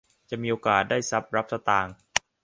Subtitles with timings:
[0.29, 1.93] จะมีโอกาสได้ทรัพย์รับสตางค์